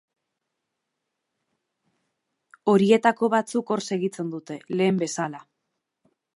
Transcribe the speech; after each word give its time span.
Horietako 2.73 3.31
batzuk, 3.35 3.73
hor 3.77 3.87
segitzen 3.91 4.35
dute, 4.35 4.61
lehen 4.81 5.01
bezala. 5.07 5.47